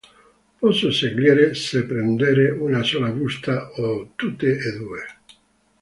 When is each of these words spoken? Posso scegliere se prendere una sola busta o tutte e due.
Posso 0.59 0.89
scegliere 0.89 1.53
se 1.53 1.85
prendere 1.85 2.49
una 2.49 2.81
sola 2.81 3.11
busta 3.11 3.69
o 3.73 4.13
tutte 4.15 4.57
e 4.57 4.71
due. 4.75 5.05